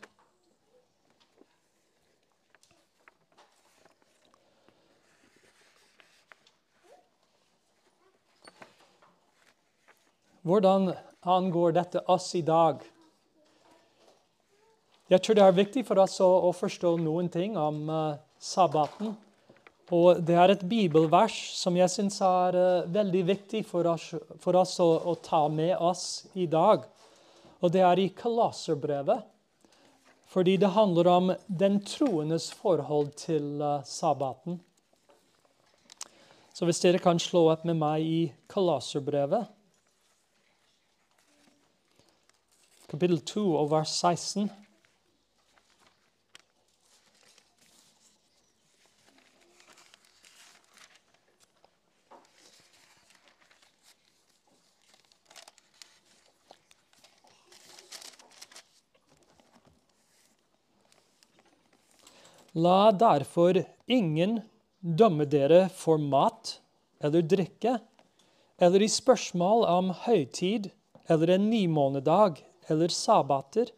[10.42, 12.80] Hvordan angår dette oss i dag?
[15.10, 19.16] Jeg tror det er viktig for oss å, å forstå noen ting om uh, sabbaten.
[19.90, 24.60] Og det er et bibelvers som jeg syns er uh, veldig viktig for oss, for
[24.62, 26.86] oss å, å, ta med oss i dag.
[27.58, 29.26] Og det er i Kolosserbrevet.
[30.30, 34.62] Fordi det handler om den troendes forhold til uh, sabbaten.
[36.54, 39.56] Så hvis dere kan slå opp med meg i Kolosserbrevet
[42.90, 44.50] kapittel 2 og vers 16.
[62.54, 64.40] La derfor ingen
[64.80, 66.56] dømme dere for mat
[67.04, 67.76] eller drikke,
[68.58, 70.72] eller i spørsmål om høytid
[71.10, 73.70] eller en nymånedag eller sabbater,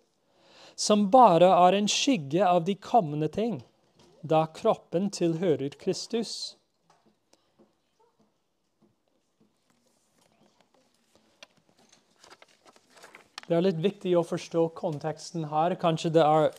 [0.75, 3.59] som bare er en skygge av de kommende ting,
[4.23, 6.55] da kroppen tilhører Kristus.
[13.51, 15.73] Det er litt viktig å forstå konteksten her.
[15.75, 16.53] Kanskje det er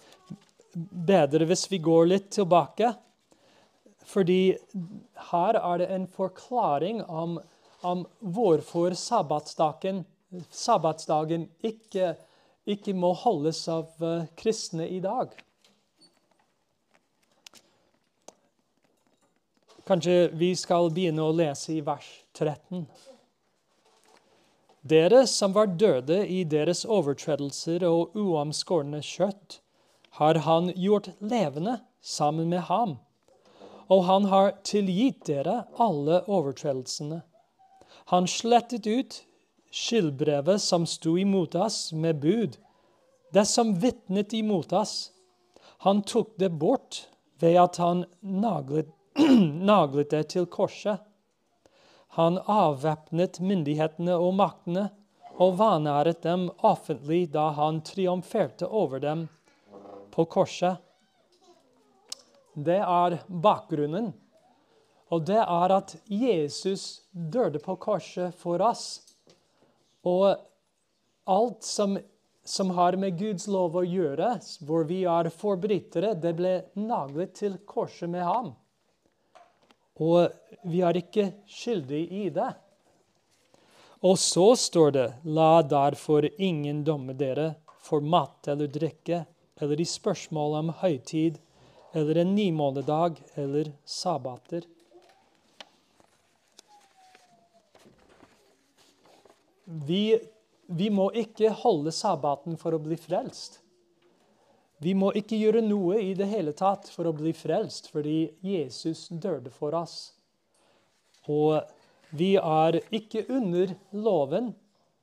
[0.75, 2.93] bedre hvis vi går litt tilbake.
[4.09, 4.57] Fordi
[5.31, 7.39] her er det en forklaring om,
[7.87, 10.05] om hvorfor sabbatsdagen
[10.51, 12.15] sabbatsdagen ikke,
[12.67, 15.33] ikke må holdes av uh, kristne i dag.
[19.89, 22.07] Kanskje vi skal begynne å lese i vers
[22.39, 22.87] 13.
[24.83, 29.61] Dere som var døde i deres overtredelser og uomskårne kjøtt,
[30.13, 32.97] har han gjort levende sammen med ham.
[33.89, 37.23] Og han har tilgitt dere alle overtredelsene.
[38.13, 39.23] Han slettet ut
[39.73, 42.59] skyldbrevet som sto imot oss med bud,
[43.33, 45.13] det som vitnet imot oss.
[45.87, 47.07] Han tok det bort
[47.41, 48.93] ved at han naglet,
[49.73, 51.01] naglet det til korset.
[52.21, 54.91] Han avvæpnet myndighetene og maktene
[55.41, 59.31] og vanæret dem offentlig da han triumferte over dem
[60.13, 60.77] på korset.
[62.55, 64.13] Det er bakgrunnen.
[65.13, 69.03] Og det er at Jesus døde på korset for oss.
[70.09, 70.35] Og
[71.29, 71.99] alt som,
[72.45, 74.35] som, har med Guds lov å gjøre,
[74.65, 78.53] hvor vi er forbrytere, det ble naglet til korset med ham.
[80.01, 80.33] Og
[80.69, 82.51] vi er ikke skyldige i det.
[84.03, 87.53] Og så står det, la derfor ingen domme dere
[87.85, 89.23] for mat eller drikke,
[89.61, 91.39] eller i spørsmål om høytid,
[91.93, 94.65] eller en nymånedag eller sabbater.
[99.65, 100.19] Vi,
[100.67, 103.61] vi må ikke holde sabbaten for å bli frelst.
[104.83, 109.07] Vi må ikke gjøre noe i det hele tatt for å bli frelst, fordi Jesus
[109.13, 110.15] døde for oss.
[111.31, 111.61] Og
[112.11, 114.51] vi er ikke under loven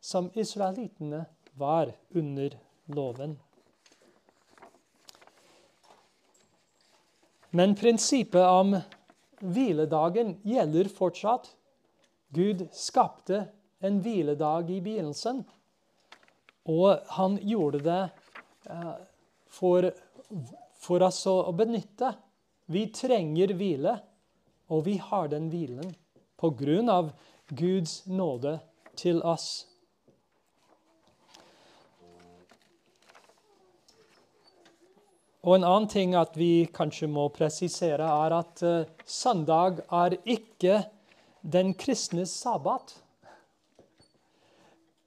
[0.03, 1.23] som israelittene
[1.59, 2.57] var under
[2.91, 3.37] loven.
[7.49, 8.75] Men prinsippet om
[9.39, 11.49] hviledagen gjelder fortsatt.
[12.29, 13.47] Gud skapte
[13.79, 15.41] en hviledag i begynnelsen.
[16.69, 18.01] Og han gjorde det
[18.69, 18.97] eh,
[19.49, 19.89] for,
[20.77, 22.13] for oss å benytte.
[22.69, 23.95] Vi trenger hvile,
[24.69, 25.95] og vi har den hvilen
[26.37, 27.09] på grunn av
[27.49, 28.59] Guds nåde
[28.99, 29.68] til oss.
[35.39, 40.81] Og En annen ting at vi kanskje må presisere, er at uh, søndag er ikke
[41.41, 42.91] den kristnes sabbat.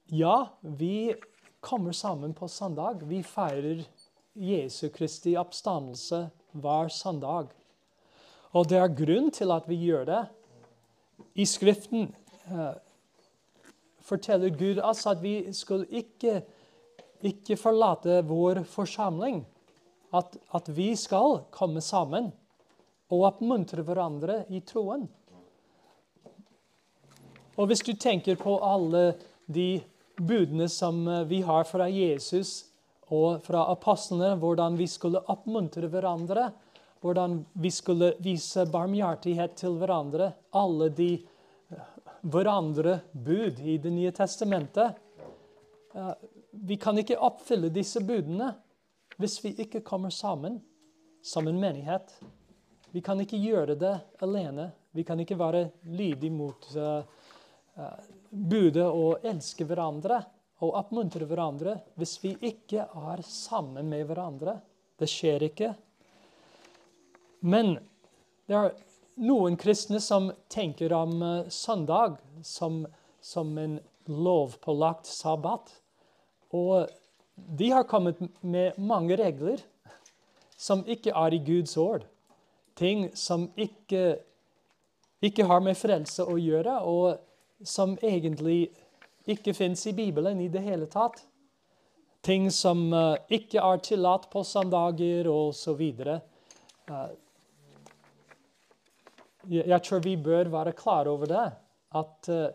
[0.09, 1.13] Ja, vi
[1.61, 3.05] kommer sammen på søndag.
[3.05, 3.85] Vi feirer
[4.33, 6.25] Jesu Kristi oppstandelse
[6.57, 7.53] hver søndag.
[8.57, 10.25] Og det er grunn til at vi gjør det.
[11.37, 12.09] I Skriften
[12.49, 12.73] uh,
[14.01, 16.41] forteller Gud oss at vi skal ikke,
[17.21, 19.43] ikke forlate vår forsamling.
[20.13, 22.29] At, at, vi skal komme sammen
[23.13, 25.07] og oppmuntre hverandre i troen.
[27.57, 29.13] Og hvis du tenker på alle
[29.45, 29.81] de
[30.17, 32.69] budene som eh, vi har fra Jesus
[33.13, 36.51] og fra apostlene hvordan vi skulle oppmuntre hverandre,
[37.03, 40.31] hvordan vi skulle vise barmhjertighet til hverandre.
[40.55, 41.87] Alle de eh,
[42.21, 44.95] hverandre bud i Det nye testamentet.
[45.93, 46.13] Eh,
[46.51, 48.53] vi kan ikke oppfylle disse budene
[49.17, 50.61] hvis vi ikke kommer sammen
[51.23, 52.13] som en menighet.
[52.91, 54.71] Vi kan ikke gjøre det alene.
[54.91, 57.01] Vi kan ikke være lydige mot uh,
[57.77, 57.99] uh,
[58.29, 60.19] budet og elske hverandre
[60.63, 64.59] og oppmuntre hverandre hvis vi ikke er sammen med hverandre.
[64.99, 65.71] Det skjer ikke.
[67.49, 67.75] Men
[68.47, 68.75] det er
[69.23, 72.83] noen kristne som tenker om uh, søndag som,
[73.21, 75.71] som en lovpålagt sabbat.
[76.53, 76.91] Og
[77.35, 79.61] de har kommet med mange regler
[80.57, 82.05] som ikke er i Guds ord.
[82.77, 84.17] Ting som ikke,
[85.21, 88.67] ikke har med frelse å gjøre, og som egentlig
[89.29, 91.21] ikke fins i Bibelen i det hele tatt.
[92.23, 95.81] Ting som uh, ikke er tillatt på søndager osv.
[96.87, 97.11] Uh,
[99.51, 101.47] jeg tror vi bør være klar over det.
[101.99, 102.47] At uh,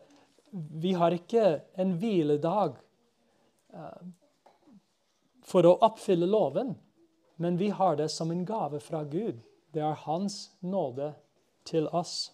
[0.53, 2.79] vi har ikke en hviledag
[3.77, 4.01] uh,
[5.49, 6.75] for å oppfylle loven,
[7.37, 9.41] men vi har det som en gave fra Gud.
[9.73, 11.13] Det er Hans nåde
[11.65, 12.33] til oss.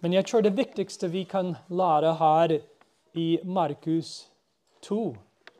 [0.00, 2.54] Men jeg tror det viktigste vi kan lære her
[3.20, 4.30] i Markus
[4.86, 5.00] 2,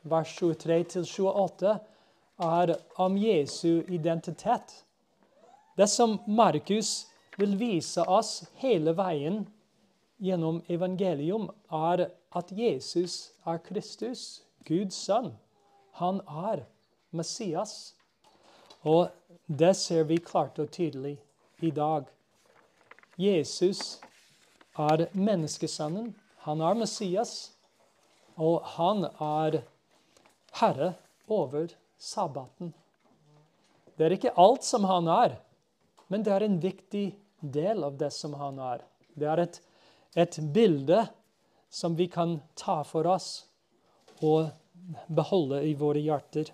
[0.09, 1.75] vers 23-28,
[2.41, 4.85] er om Jesu identitet.
[5.77, 7.07] Det som Markus
[7.37, 9.43] vil vise oss hele veien
[10.21, 15.33] gjennom evangelium, er at Jesus er Kristus, Guds sønn.
[15.99, 16.65] Han er
[17.11, 17.95] Messias.
[18.87, 19.11] Og
[19.47, 21.19] det ser vi klart og tydelig
[21.61, 22.07] i dag.
[23.19, 24.01] Jesus
[24.79, 26.15] er menneskesønnen.
[26.47, 27.53] Han er Messias.
[28.37, 29.63] Og han er
[30.61, 30.95] herre
[31.29, 32.73] over sabbaten.
[33.99, 35.35] Det er ikke alt som han er,
[36.09, 37.11] men det er en viktig
[37.41, 38.87] del av det som han er.
[39.13, 39.59] Det er et,
[40.17, 41.03] et bilde
[41.71, 43.47] som vi kan ta for oss
[44.21, 44.51] og
[45.07, 46.51] beholde i våre hjerter.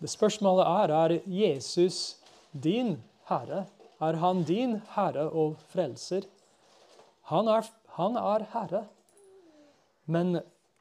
[0.00, 2.16] Det Spørsmålet er er Jesus
[2.52, 3.66] din herre.
[4.00, 6.22] Er han din herre og frelser?
[7.32, 7.64] Han er,
[7.96, 8.84] han er herre.
[10.04, 10.40] Men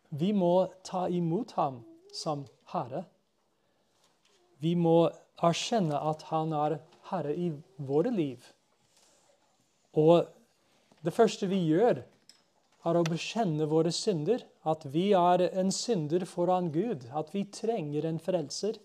[0.10, 3.06] vi må ta imot ham som herre.
[4.60, 5.10] Vi må
[5.44, 6.78] erkjenne at han er
[7.12, 8.44] Herre i våre liv.
[9.96, 10.26] Og
[11.06, 12.02] det første vi gjør,
[12.86, 14.44] er å bekjenne våre synder.
[14.66, 17.08] At vi er en synder foran Gud.
[17.14, 18.78] At vi trenger en frelser.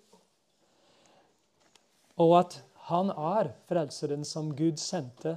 [2.20, 2.60] Og at
[2.90, 5.36] han er frelseren som Gud sendte,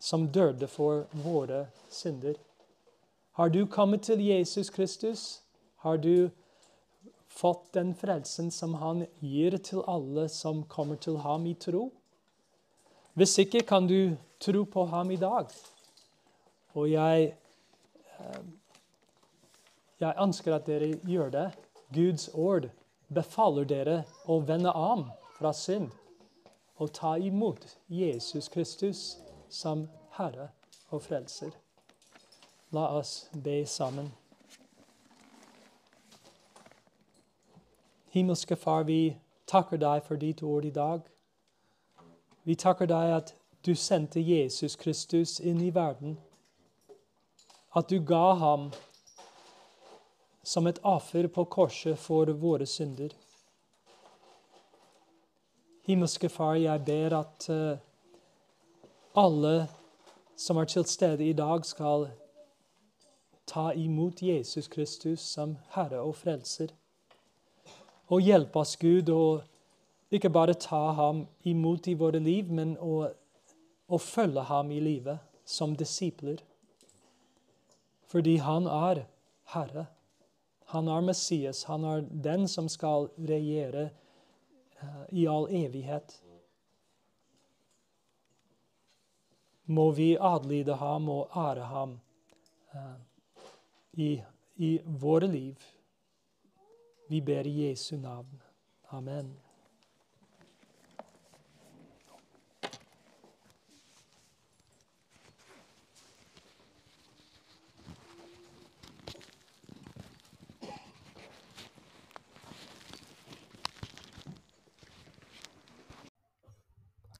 [0.00, 2.38] som døde for våre synder.
[3.36, 5.42] Har du kommet til Jesus Kristus?
[5.84, 6.30] Har du
[7.30, 11.88] fått den frelsen som han gir til alle som kommer til ham i tro.
[13.14, 15.46] Hvis ikke kan du tro på ham i dag.
[16.74, 17.34] Og jeg,
[18.18, 18.42] eh,
[20.00, 21.48] jeg ønsker at dere gjør det.
[21.94, 22.70] Guds ord
[23.08, 25.08] befaler dere å vende om
[25.38, 25.90] fra synd
[26.80, 29.18] og ta imot Jesus Kristus
[29.50, 30.48] som Herre
[30.90, 31.50] og Frelser.
[32.72, 34.12] La oss be sammen.
[38.10, 41.04] Himmelske Far, vi takker deg for ditt ord i dag.
[42.42, 43.34] Vi takker deg at
[43.66, 46.16] du sendte Jesus Kristus inn i verden.
[47.76, 48.72] At du ga ham
[50.42, 53.14] som et offer på korset for våre synder.
[55.86, 57.78] Himmelske Far, jeg ber at uh,
[59.14, 59.68] alle
[60.36, 62.08] som er til stede i dag, skal
[63.46, 66.74] ta imot Jesus Kristus som Herre og Frelser.
[68.10, 69.44] Og hjelpe oss, Gud, og
[70.10, 73.04] ikke bare ta ham imot i våre liv, men å,
[73.86, 76.42] å følge ham i livet som disipler.
[78.10, 79.04] Fordi han er
[79.54, 79.86] Herre.
[80.74, 81.64] Han er Messias.
[81.70, 83.88] Han er den som skal regjere
[84.82, 86.16] uh, i all evighet.
[89.70, 91.98] Må vi adlyde ham og ære ham
[92.74, 92.96] uh,
[93.94, 94.16] i,
[94.58, 95.70] i våre liv.
[97.10, 98.42] Vi ber i Jesu navn.
[98.88, 99.36] Amen.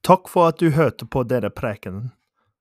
[0.02, 2.12] Takk for at du hørte på denne prekenen.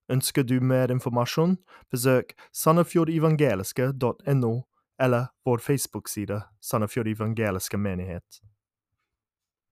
[0.09, 1.59] Ønsker du mer informasjon,
[1.93, 4.53] besøk sandefjordevangeliske.no
[4.99, 8.41] eller vår Facebook-side Sandefjord evangeliske menighet.